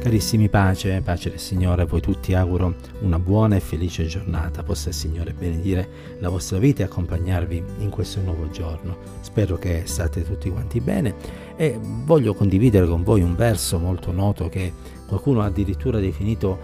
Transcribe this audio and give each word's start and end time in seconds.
Carissimi 0.00 0.48
pace, 0.48 1.02
pace 1.04 1.28
del 1.28 1.38
Signore, 1.38 1.82
a 1.82 1.84
voi 1.84 2.00
tutti 2.00 2.32
auguro 2.32 2.74
una 3.00 3.18
buona 3.18 3.56
e 3.56 3.60
felice 3.60 4.06
giornata. 4.06 4.62
Possa 4.62 4.88
il 4.88 4.94
Signore 4.94 5.34
benedire 5.34 6.16
la 6.20 6.30
vostra 6.30 6.56
vita 6.56 6.80
e 6.80 6.86
accompagnarvi 6.86 7.62
in 7.80 7.90
questo 7.90 8.22
nuovo 8.22 8.48
giorno. 8.48 8.96
Spero 9.20 9.58
che 9.58 9.82
state 9.84 10.24
tutti 10.24 10.48
quanti 10.48 10.80
bene 10.80 11.14
e 11.54 11.78
voglio 11.82 12.32
condividere 12.32 12.86
con 12.86 13.02
voi 13.02 13.20
un 13.20 13.36
verso 13.36 13.78
molto 13.78 14.10
noto 14.10 14.48
che 14.48 14.72
qualcuno 15.06 15.42
ha 15.42 15.44
addirittura 15.44 15.98
definito 15.98 16.58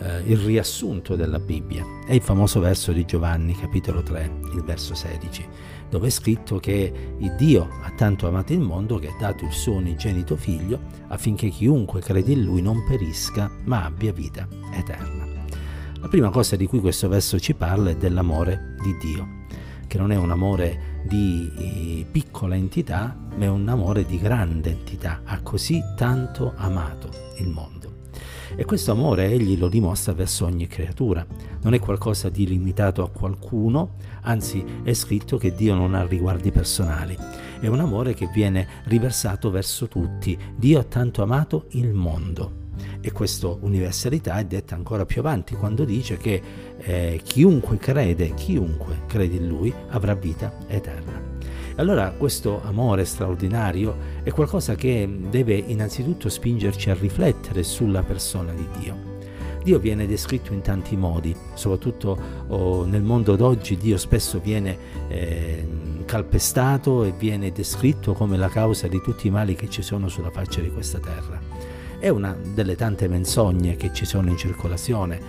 eh, 0.00 0.22
il 0.26 0.38
riassunto 0.38 1.16
della 1.16 1.38
Bibbia. 1.38 1.84
È 2.06 2.14
il 2.14 2.22
famoso 2.22 2.60
verso 2.60 2.92
di 2.92 3.04
Giovanni, 3.04 3.54
capitolo 3.54 4.02
3, 4.02 4.40
il 4.54 4.62
verso 4.62 4.94
16 4.94 5.48
dove 5.92 6.06
è 6.06 6.10
scritto 6.10 6.58
che 6.58 7.14
il 7.18 7.34
Dio 7.36 7.68
ha 7.82 7.92
tanto 7.94 8.26
amato 8.26 8.54
il 8.54 8.60
mondo 8.60 8.98
che 8.98 9.08
ha 9.08 9.16
dato 9.18 9.44
il 9.44 9.52
suo 9.52 9.74
unigenito 9.74 10.36
figlio 10.36 10.80
affinché 11.08 11.50
chiunque 11.50 12.00
crede 12.00 12.32
in 12.32 12.44
lui 12.44 12.62
non 12.62 12.82
perisca 12.82 13.50
ma 13.64 13.84
abbia 13.84 14.10
vita 14.10 14.48
eterna. 14.72 15.28
La 16.00 16.08
prima 16.08 16.30
cosa 16.30 16.56
di 16.56 16.66
cui 16.66 16.80
questo 16.80 17.08
verso 17.08 17.38
ci 17.38 17.52
parla 17.52 17.90
è 17.90 17.96
dell'amore 17.96 18.74
di 18.82 18.96
Dio, 18.96 19.44
che 19.86 19.98
non 19.98 20.10
è 20.10 20.16
un 20.16 20.30
amore 20.30 21.04
di 21.04 21.48
eh, 21.58 22.06
piccola 22.10 22.56
entità, 22.56 23.14
ma 23.36 23.44
è 23.44 23.48
un 23.48 23.68
amore 23.68 24.04
di 24.04 24.18
grande 24.18 24.70
entità. 24.70 25.20
Ha 25.24 25.42
così 25.42 25.80
tanto 25.94 26.54
amato 26.56 27.10
il 27.36 27.48
mondo. 27.48 27.81
E 28.54 28.64
questo 28.64 28.92
amore 28.92 29.26
egli 29.26 29.58
lo 29.58 29.68
dimostra 29.68 30.12
verso 30.12 30.44
ogni 30.44 30.66
creatura. 30.66 31.26
Non 31.62 31.74
è 31.74 31.78
qualcosa 31.78 32.28
di 32.28 32.46
limitato 32.46 33.02
a 33.02 33.10
qualcuno, 33.10 33.94
anzi 34.22 34.64
è 34.82 34.92
scritto 34.92 35.38
che 35.38 35.54
Dio 35.54 35.74
non 35.74 35.94
ha 35.94 36.04
riguardi 36.04 36.50
personali. 36.50 37.16
È 37.60 37.66
un 37.66 37.80
amore 37.80 38.14
che 38.14 38.28
viene 38.32 38.66
riversato 38.84 39.50
verso 39.50 39.88
tutti. 39.88 40.38
Dio 40.54 40.80
ha 40.80 40.84
tanto 40.84 41.22
amato 41.22 41.66
il 41.70 41.92
mondo. 41.92 42.60
E 43.00 43.12
questa 43.12 43.48
universalità 43.48 44.38
è 44.38 44.44
detta 44.44 44.74
ancora 44.74 45.06
più 45.06 45.20
avanti 45.20 45.54
quando 45.54 45.84
dice 45.84 46.16
che 46.16 46.42
eh, 46.78 47.20
chiunque 47.22 47.76
crede, 47.76 48.34
chiunque 48.34 49.02
crede 49.06 49.36
in 49.36 49.48
Lui 49.48 49.72
avrà 49.88 50.14
vita 50.14 50.52
eterna. 50.66 51.21
Allora 51.76 52.10
questo 52.10 52.60
amore 52.64 53.04
straordinario 53.04 53.96
è 54.22 54.30
qualcosa 54.30 54.74
che 54.74 55.08
deve 55.30 55.54
innanzitutto 55.54 56.28
spingerci 56.28 56.90
a 56.90 56.94
riflettere 56.94 57.62
sulla 57.62 58.02
persona 58.02 58.52
di 58.52 58.66
Dio. 58.78 59.10
Dio 59.62 59.78
viene 59.78 60.06
descritto 60.06 60.52
in 60.52 60.60
tanti 60.60 60.96
modi, 60.96 61.34
soprattutto 61.54 62.18
oh, 62.48 62.84
nel 62.84 63.02
mondo 63.02 63.36
d'oggi 63.36 63.76
Dio 63.76 63.96
spesso 63.96 64.40
viene 64.40 64.76
eh, 65.08 65.66
calpestato 66.04 67.04
e 67.04 67.12
viene 67.16 67.52
descritto 67.52 68.12
come 68.12 68.36
la 68.36 68.48
causa 68.48 68.88
di 68.88 69.00
tutti 69.00 69.28
i 69.28 69.30
mali 69.30 69.54
che 69.54 69.70
ci 69.70 69.82
sono 69.82 70.08
sulla 70.08 70.30
faccia 70.30 70.60
di 70.60 70.70
questa 70.70 70.98
terra. 70.98 71.40
È 71.98 72.08
una 72.08 72.36
delle 72.54 72.74
tante 72.74 73.06
menzogne 73.06 73.76
che 73.76 73.92
ci 73.92 74.04
sono 74.04 74.28
in 74.28 74.36
circolazione 74.36 75.20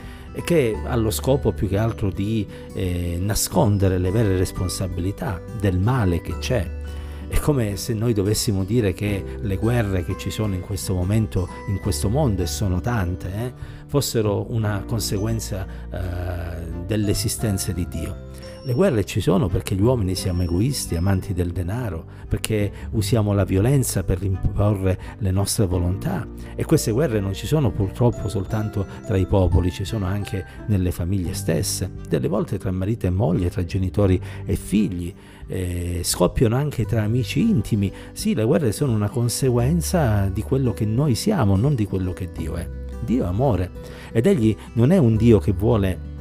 che 0.44 0.76
ha 0.84 0.96
lo 0.96 1.12
scopo 1.12 1.52
più 1.52 1.68
che 1.68 1.78
altro 1.78 2.10
di 2.10 2.48
eh, 2.74 3.18
nascondere 3.20 3.98
le 3.98 4.12
vere 4.12 4.38
responsabilità 4.38 5.42
del 5.60 5.80
male 5.80 6.22
che 6.22 6.38
c'è. 6.40 6.82
È 7.28 7.40
come 7.40 7.78
se 7.78 7.94
noi 7.94 8.14
dovessimo 8.14 8.64
dire 8.64 8.94
che 8.94 9.24
le 9.42 9.56
guerre 9.56 10.06
che 10.06 10.18
ci 10.18 10.30
sono 10.30 10.54
in 10.54 10.62
questo 10.62 10.94
momento, 10.94 11.48
in 11.68 11.80
questo 11.80 12.10
mondo, 12.10 12.44
e 12.44 12.48
sono 12.48 12.80
tante, 12.80 13.34
eh, 13.34 13.54
fossero 13.88 14.52
una 14.52 14.84
conseguenza 14.86 15.66
eh, 15.66 16.68
dell'esistenza 16.86 17.72
di 17.72 17.88
Dio. 17.88 18.32
Le 18.66 18.74
guerre 18.74 19.04
ci 19.04 19.20
sono 19.20 19.50
perché 19.50 19.76
gli 19.76 19.82
uomini 19.82 20.16
siamo 20.16 20.44
egoisti, 20.44 20.96
amanti 20.96 21.34
del 21.34 21.52
denaro, 21.52 22.06
perché 22.30 22.72
usiamo 22.92 23.34
la 23.34 23.44
violenza 23.44 24.04
per 24.04 24.24
imporre 24.24 24.98
le 25.18 25.32
nostre 25.32 25.66
volontà 25.66 26.26
e 26.56 26.64
queste 26.64 26.92
guerre 26.92 27.20
non 27.20 27.34
ci 27.34 27.46
sono 27.46 27.72
purtroppo 27.72 28.30
soltanto 28.30 28.86
tra 29.06 29.18
i 29.18 29.26
popoli, 29.26 29.70
ci 29.70 29.84
sono 29.84 30.06
anche 30.06 30.46
nelle 30.68 30.92
famiglie 30.92 31.34
stesse, 31.34 31.92
delle 32.08 32.30
volte 32.30 32.58
tra 32.58 32.72
marito 32.72 33.06
e 33.06 33.10
moglie, 33.10 33.50
tra 33.50 33.66
genitori 33.66 34.18
e 34.46 34.56
figli, 34.56 35.14
eh, 35.48 36.00
scoppiano 36.02 36.56
anche 36.56 36.86
tra 36.86 37.04
amici 37.04 37.42
intimi. 37.42 37.92
Sì, 38.14 38.34
le 38.34 38.46
guerre 38.46 38.72
sono 38.72 38.94
una 38.94 39.10
conseguenza 39.10 40.30
di 40.30 40.42
quello 40.42 40.72
che 40.72 40.86
noi 40.86 41.16
siamo, 41.16 41.58
non 41.58 41.76
di 41.76 41.86
quello 41.86 42.14
che 42.14 42.30
Dio 42.32 42.56
è. 42.56 42.70
Dio 43.04 43.26
è 43.26 43.28
amore 43.28 43.72
ed 44.14 44.26
egli 44.26 44.56
non 44.76 44.92
è 44.92 44.98
un 44.98 45.18
Dio 45.18 45.40
che 45.40 45.52
vuole 45.52 46.12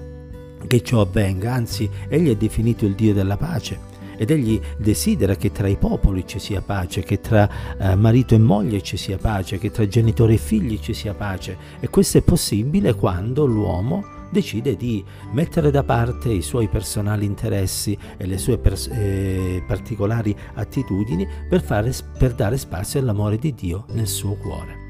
che 0.66 0.82
ciò 0.82 1.00
avvenga, 1.00 1.52
anzi 1.52 1.88
egli 2.08 2.30
è 2.30 2.36
definito 2.36 2.84
il 2.84 2.94
Dio 2.94 3.12
della 3.12 3.36
pace 3.36 3.90
ed 4.16 4.30
egli 4.30 4.60
desidera 4.76 5.34
che 5.34 5.50
tra 5.50 5.66
i 5.66 5.76
popoli 5.76 6.24
ci 6.26 6.38
sia 6.38 6.60
pace, 6.60 7.02
che 7.02 7.20
tra 7.20 7.48
eh, 7.78 7.96
marito 7.96 8.34
e 8.34 8.38
moglie 8.38 8.82
ci 8.82 8.96
sia 8.96 9.18
pace, 9.18 9.58
che 9.58 9.70
tra 9.70 9.86
genitori 9.88 10.34
e 10.34 10.38
figli 10.38 10.78
ci 10.78 10.94
sia 10.94 11.14
pace 11.14 11.56
e 11.80 11.88
questo 11.88 12.18
è 12.18 12.22
possibile 12.22 12.94
quando 12.94 13.46
l'uomo 13.46 14.20
decide 14.30 14.76
di 14.76 15.04
mettere 15.32 15.70
da 15.70 15.82
parte 15.82 16.30
i 16.30 16.40
suoi 16.40 16.68
personali 16.68 17.26
interessi 17.26 17.96
e 18.16 18.26
le 18.26 18.38
sue 18.38 18.58
pers- 18.58 18.88
eh, 18.88 19.62
particolari 19.66 20.34
attitudini 20.54 21.26
per, 21.48 21.62
fare, 21.62 21.92
per 22.16 22.32
dare 22.34 22.56
spazio 22.56 22.98
all'amore 22.98 23.38
di 23.38 23.54
Dio 23.54 23.84
nel 23.88 24.08
suo 24.08 24.34
cuore. 24.34 24.81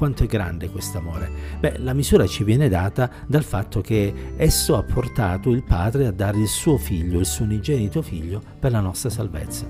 Quanto 0.00 0.22
è 0.22 0.26
grande 0.26 0.70
questo 0.70 0.96
amore? 0.96 1.30
Beh, 1.58 1.76
la 1.76 1.92
misura 1.92 2.26
ci 2.26 2.42
viene 2.42 2.70
data 2.70 3.10
dal 3.26 3.42
fatto 3.44 3.82
che 3.82 4.32
esso 4.34 4.78
ha 4.78 4.82
portato 4.82 5.50
il 5.50 5.62
Padre 5.62 6.06
a 6.06 6.10
dare 6.10 6.38
il 6.38 6.48
suo 6.48 6.78
figlio, 6.78 7.18
il 7.18 7.26
suo 7.26 7.44
unigenito 7.44 8.00
figlio, 8.00 8.40
per 8.58 8.70
la 8.72 8.80
nostra 8.80 9.10
salvezza. 9.10 9.66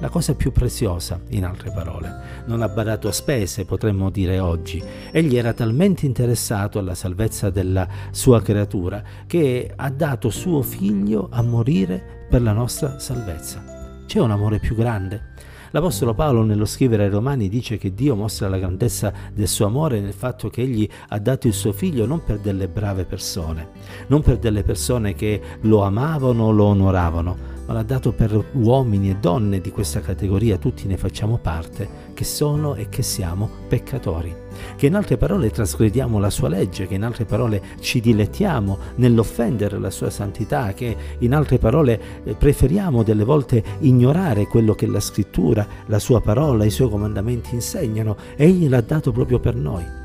La 0.00 0.08
cosa 0.08 0.34
più 0.34 0.50
preziosa, 0.50 1.20
in 1.28 1.44
altre 1.44 1.70
parole. 1.70 2.12
Non 2.46 2.62
ha 2.62 2.68
badato 2.68 3.06
a 3.06 3.12
spese, 3.12 3.66
potremmo 3.66 4.10
dire 4.10 4.40
oggi. 4.40 4.82
Egli 5.12 5.36
era 5.36 5.52
talmente 5.52 6.06
interessato 6.06 6.80
alla 6.80 6.96
salvezza 6.96 7.48
della 7.48 7.86
sua 8.10 8.42
creatura 8.42 9.00
che 9.28 9.72
ha 9.76 9.90
dato 9.90 10.30
suo 10.30 10.60
figlio 10.60 11.28
a 11.30 11.40
morire 11.40 12.26
per 12.28 12.42
la 12.42 12.52
nostra 12.52 12.98
salvezza. 12.98 14.02
C'è 14.06 14.18
un 14.18 14.32
amore 14.32 14.58
più 14.58 14.74
grande? 14.74 15.36
L'Apostolo 15.70 16.14
Paolo 16.14 16.44
nello 16.44 16.64
scrivere 16.64 17.04
ai 17.04 17.10
Romani 17.10 17.48
dice 17.48 17.76
che 17.76 17.92
Dio 17.92 18.16
mostra 18.16 18.48
la 18.48 18.58
grandezza 18.58 19.12
del 19.32 19.48
suo 19.48 19.66
amore 19.66 20.00
nel 20.00 20.14
fatto 20.14 20.48
che 20.48 20.62
egli 20.62 20.88
ha 21.08 21.18
dato 21.18 21.46
il 21.46 21.52
suo 21.52 21.72
figlio 21.72 22.06
non 22.06 22.24
per 22.24 22.38
delle 22.38 22.68
brave 22.68 23.04
persone, 23.04 23.68
non 24.06 24.22
per 24.22 24.38
delle 24.38 24.62
persone 24.62 25.14
che 25.14 25.40
lo 25.62 25.82
amavano 25.82 26.44
o 26.44 26.50
lo 26.52 26.64
onoravano, 26.64 27.57
ma 27.68 27.74
l'ha 27.74 27.82
dato 27.82 28.12
per 28.12 28.46
uomini 28.52 29.10
e 29.10 29.16
donne 29.16 29.60
di 29.60 29.70
questa 29.70 30.00
categoria, 30.00 30.56
tutti 30.56 30.86
ne 30.86 30.96
facciamo 30.96 31.36
parte, 31.36 31.86
che 32.14 32.24
sono 32.24 32.74
e 32.74 32.88
che 32.88 33.02
siamo 33.02 33.50
peccatori. 33.68 34.34
Che 34.74 34.86
in 34.86 34.94
altre 34.94 35.18
parole 35.18 35.50
trasgrediamo 35.50 36.18
la 36.18 36.30
sua 36.30 36.48
legge, 36.48 36.86
che 36.86 36.94
in 36.94 37.04
altre 37.04 37.26
parole 37.26 37.62
ci 37.80 38.00
dilettiamo 38.00 38.78
nell'offendere 38.96 39.78
la 39.78 39.90
sua 39.90 40.08
santità, 40.08 40.72
che 40.72 40.96
in 41.18 41.34
altre 41.34 41.58
parole 41.58 42.00
eh, 42.24 42.34
preferiamo 42.34 43.02
delle 43.02 43.24
volte 43.24 43.62
ignorare 43.80 44.46
quello 44.46 44.74
che 44.74 44.86
la 44.86 45.00
scrittura, 45.00 45.66
la 45.88 45.98
sua 45.98 46.22
parola, 46.22 46.64
i 46.64 46.70
suoi 46.70 46.88
comandamenti 46.88 47.54
insegnano. 47.54 48.16
Egli 48.34 48.66
l'ha 48.66 48.80
dato 48.80 49.12
proprio 49.12 49.40
per 49.40 49.54
noi. 49.54 49.97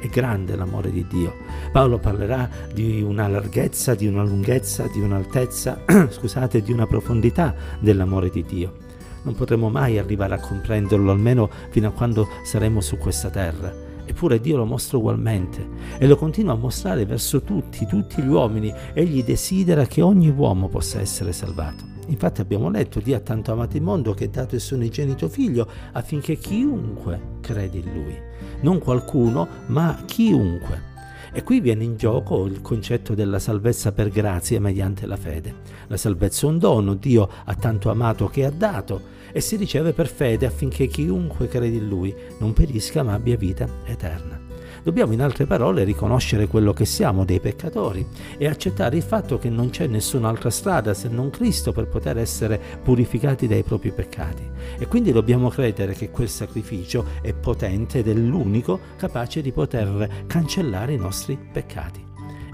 È 0.00 0.08
grande 0.08 0.56
l'amore 0.56 0.90
di 0.90 1.06
Dio. 1.06 1.36
Paolo 1.70 1.98
parlerà 1.98 2.48
di 2.72 3.02
una 3.02 3.28
larghezza, 3.28 3.94
di 3.94 4.06
una 4.06 4.24
lunghezza, 4.24 4.86
di 4.86 4.98
un'altezza, 4.98 5.82
scusate, 6.08 6.62
di 6.62 6.72
una 6.72 6.86
profondità 6.86 7.54
dell'amore 7.78 8.30
di 8.30 8.42
Dio. 8.42 8.76
Non 9.22 9.34
potremo 9.34 9.68
mai 9.68 9.98
arrivare 9.98 10.34
a 10.34 10.40
comprenderlo, 10.40 11.10
almeno 11.10 11.50
fino 11.68 11.88
a 11.88 11.92
quando 11.92 12.28
saremo 12.42 12.80
su 12.80 12.96
questa 12.96 13.28
terra. 13.28 13.70
Eppure 14.06 14.40
Dio 14.40 14.56
lo 14.56 14.64
mostra 14.64 14.96
ugualmente 14.96 15.68
e 15.98 16.06
lo 16.06 16.16
continua 16.16 16.54
a 16.54 16.56
mostrare 16.56 17.04
verso 17.04 17.42
tutti, 17.42 17.86
tutti 17.86 18.22
gli 18.22 18.28
uomini. 18.28 18.72
Egli 18.94 19.22
desidera 19.22 19.84
che 19.84 20.00
ogni 20.00 20.30
uomo 20.30 20.68
possa 20.68 20.98
essere 20.98 21.32
salvato. 21.32 21.99
Infatti 22.06 22.40
abbiamo 22.40 22.70
letto, 22.70 23.00
Dio 23.00 23.16
ha 23.16 23.20
tanto 23.20 23.52
amato 23.52 23.76
il 23.76 23.82
mondo 23.82 24.14
che 24.14 24.24
ha 24.24 24.28
dato 24.28 24.54
il 24.54 24.60
suo 24.60 24.76
unigenito 24.76 25.28
figlio 25.28 25.68
affinché 25.92 26.36
chiunque 26.36 27.38
crede 27.40 27.78
in 27.78 27.92
lui 27.92 28.28
non 28.62 28.78
qualcuno, 28.78 29.46
ma 29.66 30.02
chiunque. 30.06 30.88
E 31.32 31.42
qui 31.44 31.60
viene 31.60 31.84
in 31.84 31.96
gioco 31.96 32.46
il 32.46 32.60
concetto 32.60 33.14
della 33.14 33.38
salvezza 33.38 33.92
per 33.92 34.08
grazia 34.08 34.60
mediante 34.60 35.06
la 35.06 35.16
fede. 35.16 35.54
La 35.86 35.96
salvezza 35.96 36.46
è 36.46 36.50
un 36.50 36.58
dono, 36.58 36.94
Dio 36.94 37.28
ha 37.44 37.54
tanto 37.54 37.90
amato 37.90 38.26
che 38.26 38.44
ha 38.44 38.50
dato 38.50 39.18
e 39.32 39.40
si 39.40 39.54
riceve 39.54 39.92
per 39.92 40.08
fede 40.08 40.46
affinché 40.46 40.88
chiunque 40.88 41.46
crede 41.46 41.76
in 41.76 41.88
Lui 41.88 42.12
non 42.38 42.52
perisca 42.52 43.04
ma 43.04 43.12
abbia 43.12 43.36
vita 43.36 43.68
eterna. 43.84 44.49
Dobbiamo 44.82 45.12
in 45.12 45.20
altre 45.20 45.46
parole 45.46 45.84
riconoscere 45.84 46.46
quello 46.46 46.72
che 46.72 46.84
siamo 46.84 47.24
dei 47.24 47.40
peccatori 47.40 48.06
e 48.38 48.46
accettare 48.46 48.96
il 48.96 49.02
fatto 49.02 49.38
che 49.38 49.50
non 49.50 49.70
c'è 49.70 49.86
nessun'altra 49.86 50.50
strada 50.50 50.94
se 50.94 51.08
non 51.08 51.30
Cristo 51.30 51.72
per 51.72 51.86
poter 51.86 52.18
essere 52.18 52.60
purificati 52.82 53.46
dai 53.46 53.62
propri 53.62 53.92
peccati. 53.92 54.48
E 54.78 54.86
quindi 54.86 55.12
dobbiamo 55.12 55.48
credere 55.48 55.92
che 55.92 56.10
quel 56.10 56.28
sacrificio 56.28 57.04
è 57.20 57.34
potente 57.34 57.98
ed 57.98 58.08
è 58.08 58.14
l'unico 58.14 58.78
capace 58.96 59.42
di 59.42 59.52
poter 59.52 60.24
cancellare 60.26 60.94
i 60.94 60.98
nostri 60.98 61.38
peccati. 61.52 62.06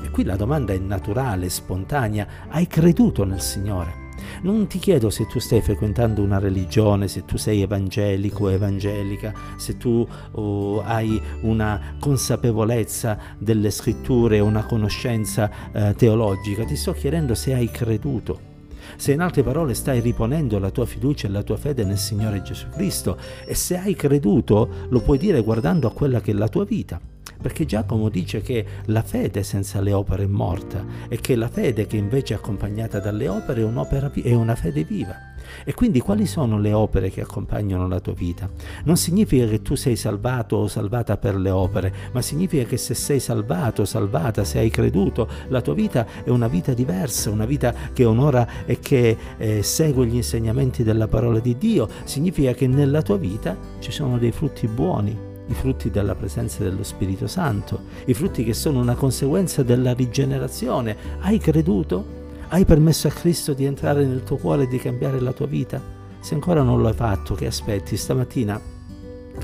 E 0.02 0.10
qui 0.10 0.24
la 0.24 0.36
domanda 0.36 0.72
è 0.72 0.78
naturale, 0.78 1.48
spontanea. 1.48 2.26
Hai 2.48 2.66
creduto 2.66 3.24
nel 3.24 3.40
Signore? 3.40 4.05
Non 4.42 4.66
ti 4.66 4.78
chiedo 4.78 5.10
se 5.10 5.26
tu 5.26 5.38
stai 5.38 5.60
frequentando 5.60 6.22
una 6.22 6.38
religione, 6.38 7.08
se 7.08 7.24
tu 7.24 7.36
sei 7.36 7.62
evangelico 7.62 8.44
o 8.44 8.50
evangelica, 8.50 9.32
se 9.56 9.76
tu 9.76 10.06
oh, 10.32 10.82
hai 10.82 11.20
una 11.42 11.96
consapevolezza 11.98 13.18
delle 13.38 13.70
scritture, 13.70 14.40
una 14.40 14.64
conoscenza 14.64 15.50
eh, 15.72 15.94
teologica, 15.96 16.64
ti 16.64 16.76
sto 16.76 16.92
chiedendo 16.92 17.34
se 17.34 17.54
hai 17.54 17.70
creduto 17.70 18.54
se 18.96 19.12
in 19.12 19.20
altre 19.20 19.42
parole 19.42 19.74
stai 19.74 20.00
riponendo 20.00 20.58
la 20.58 20.70
tua 20.70 20.86
fiducia 20.86 21.26
e 21.26 21.30
la 21.30 21.42
tua 21.42 21.56
fede 21.56 21.84
nel 21.84 21.98
Signore 21.98 22.42
Gesù 22.42 22.68
Cristo 22.68 23.18
e 23.44 23.54
se 23.54 23.76
hai 23.76 23.94
creduto 23.94 24.68
lo 24.88 25.00
puoi 25.00 25.18
dire 25.18 25.42
guardando 25.42 25.88
a 25.88 25.92
quella 25.92 26.20
che 26.20 26.30
è 26.30 26.34
la 26.34 26.48
tua 26.48 26.64
vita. 26.64 27.00
Perché 27.46 27.64
Giacomo 27.64 28.08
dice 28.08 28.40
che 28.40 28.66
la 28.86 29.02
fede 29.02 29.44
senza 29.44 29.80
le 29.80 29.92
opere 29.92 30.24
è 30.24 30.26
morta 30.26 30.84
e 31.06 31.20
che 31.20 31.36
la 31.36 31.46
fede 31.46 31.86
che 31.86 31.96
invece 31.96 32.34
è 32.34 32.38
accompagnata 32.38 32.98
dalle 32.98 33.28
opere 33.28 33.62
è, 33.62 34.22
è 34.22 34.34
una 34.34 34.56
fede 34.56 34.82
viva. 34.82 35.14
E 35.62 35.72
quindi 35.72 36.00
quali 36.00 36.26
sono 36.26 36.58
le 36.58 36.72
opere 36.72 37.08
che 37.08 37.20
accompagnano 37.20 37.86
la 37.86 38.00
tua 38.00 38.14
vita? 38.14 38.50
Non 38.82 38.96
significa 38.96 39.46
che 39.46 39.62
tu 39.62 39.76
sei 39.76 39.94
salvato 39.94 40.56
o 40.56 40.66
salvata 40.66 41.18
per 41.18 41.36
le 41.36 41.50
opere, 41.50 41.94
ma 42.10 42.20
significa 42.20 42.64
che 42.64 42.78
se 42.78 42.94
sei 42.94 43.20
salvato, 43.20 43.84
salvata, 43.84 44.42
se 44.42 44.58
hai 44.58 44.68
creduto, 44.68 45.28
la 45.46 45.60
tua 45.60 45.74
vita 45.74 46.04
è 46.24 46.30
una 46.30 46.48
vita 46.48 46.74
diversa, 46.74 47.30
una 47.30 47.46
vita 47.46 47.72
che 47.92 48.04
onora 48.04 48.64
e 48.64 48.80
che 48.80 49.16
eh, 49.36 49.62
segue 49.62 50.04
gli 50.06 50.16
insegnamenti 50.16 50.82
della 50.82 51.06
parola 51.06 51.38
di 51.38 51.56
Dio. 51.56 51.88
Significa 52.02 52.54
che 52.54 52.66
nella 52.66 53.02
tua 53.02 53.18
vita 53.18 53.56
ci 53.78 53.92
sono 53.92 54.18
dei 54.18 54.32
frutti 54.32 54.66
buoni, 54.66 55.34
i 55.46 55.54
frutti 55.54 55.90
della 55.90 56.14
presenza 56.14 56.62
dello 56.62 56.82
Spirito 56.82 57.26
Santo, 57.26 57.80
i 58.06 58.14
frutti 58.14 58.44
che 58.44 58.54
sono 58.54 58.80
una 58.80 58.94
conseguenza 58.94 59.62
della 59.62 59.92
rigenerazione. 59.92 60.96
Hai 61.20 61.38
creduto? 61.38 62.24
Hai 62.48 62.64
permesso 62.64 63.08
a 63.08 63.12
Cristo 63.12 63.52
di 63.52 63.64
entrare 63.64 64.04
nel 64.04 64.22
tuo 64.22 64.36
cuore 64.36 64.64
e 64.64 64.68
di 64.68 64.78
cambiare 64.78 65.20
la 65.20 65.32
tua 65.32 65.46
vita? 65.46 65.80
Se 66.20 66.34
ancora 66.34 66.62
non 66.62 66.80
lo 66.80 66.88
hai 66.88 66.94
fatto, 66.94 67.34
che 67.34 67.46
aspetti? 67.46 67.96
Stamattina 67.96 68.74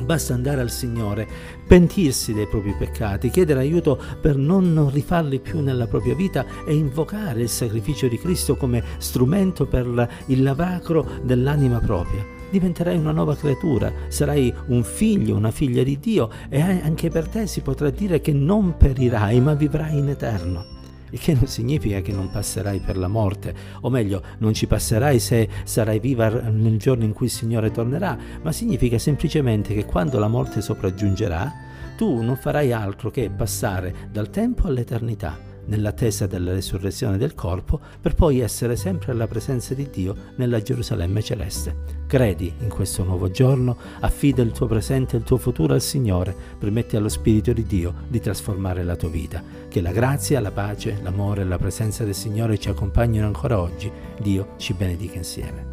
Basta 0.00 0.34
andare 0.34 0.60
al 0.60 0.70
Signore, 0.70 1.28
pentirsi 1.66 2.32
dei 2.32 2.46
propri 2.46 2.74
peccati, 2.76 3.30
chiedere 3.30 3.60
aiuto 3.60 4.00
per 4.20 4.36
non 4.36 4.90
rifarli 4.90 5.38
più 5.38 5.60
nella 5.60 5.86
propria 5.86 6.14
vita 6.14 6.44
e 6.66 6.74
invocare 6.74 7.42
il 7.42 7.48
sacrificio 7.48 8.08
di 8.08 8.18
Cristo 8.18 8.56
come 8.56 8.82
strumento 8.98 9.66
per 9.66 10.08
il 10.26 10.42
lavacro 10.42 11.06
dell'anima 11.22 11.78
propria. 11.78 12.41
Diventerai 12.52 12.98
una 12.98 13.12
nuova 13.12 13.34
creatura, 13.34 13.90
sarai 14.08 14.52
un 14.66 14.84
figlio, 14.84 15.34
una 15.34 15.50
figlia 15.50 15.82
di 15.82 15.98
Dio 15.98 16.28
e 16.50 16.60
anche 16.60 17.08
per 17.08 17.26
te 17.26 17.46
si 17.46 17.62
potrà 17.62 17.88
dire 17.88 18.20
che 18.20 18.34
non 18.34 18.76
perirai 18.76 19.40
ma 19.40 19.54
vivrai 19.54 19.96
in 19.96 20.10
eterno. 20.10 20.66
Il 21.08 21.18
che 21.18 21.32
non 21.32 21.46
significa 21.46 22.02
che 22.02 22.12
non 22.12 22.30
passerai 22.30 22.80
per 22.80 22.98
la 22.98 23.08
morte, 23.08 23.54
o 23.80 23.88
meglio, 23.88 24.22
non 24.40 24.52
ci 24.52 24.66
passerai 24.66 25.18
se 25.18 25.48
sarai 25.64 25.98
viva 25.98 26.28
nel 26.28 26.76
giorno 26.76 27.04
in 27.04 27.14
cui 27.14 27.24
il 27.24 27.32
Signore 27.32 27.70
tornerà, 27.70 28.18
ma 28.42 28.52
significa 28.52 28.98
semplicemente 28.98 29.72
che 29.72 29.86
quando 29.86 30.18
la 30.18 30.28
morte 30.28 30.60
sopraggiungerà, 30.60 31.50
tu 31.96 32.20
non 32.20 32.36
farai 32.36 32.70
altro 32.70 33.10
che 33.10 33.30
passare 33.30 33.94
dal 34.10 34.28
tempo 34.28 34.66
all'eternità 34.66 35.51
nell'attesa 35.66 36.26
della 36.26 36.52
resurrezione 36.52 37.18
del 37.18 37.34
corpo, 37.34 37.80
per 38.00 38.14
poi 38.14 38.40
essere 38.40 38.76
sempre 38.76 39.12
alla 39.12 39.26
presenza 39.26 39.74
di 39.74 39.88
Dio 39.90 40.14
nella 40.36 40.62
Gerusalemme 40.62 41.22
celeste. 41.22 42.00
Credi 42.06 42.52
in 42.60 42.68
questo 42.68 43.04
nuovo 43.04 43.30
giorno, 43.30 43.76
affida 44.00 44.42
il 44.42 44.52
tuo 44.52 44.66
presente 44.66 45.16
e 45.16 45.20
il 45.20 45.24
tuo 45.24 45.38
futuro 45.38 45.74
al 45.74 45.80
Signore, 45.80 46.34
permetti 46.58 46.96
allo 46.96 47.08
Spirito 47.08 47.52
di 47.52 47.64
Dio 47.64 47.94
di 48.08 48.20
trasformare 48.20 48.84
la 48.84 48.96
tua 48.96 49.08
vita. 49.08 49.42
Che 49.68 49.80
la 49.80 49.92
grazia, 49.92 50.40
la 50.40 50.50
pace, 50.50 50.98
l'amore 51.02 51.42
e 51.42 51.44
la 51.44 51.58
presenza 51.58 52.04
del 52.04 52.14
Signore 52.14 52.58
ci 52.58 52.68
accompagnino 52.68 53.26
ancora 53.26 53.58
oggi. 53.58 53.90
Dio 54.20 54.54
ci 54.58 54.74
benedica 54.74 55.16
insieme. 55.16 55.71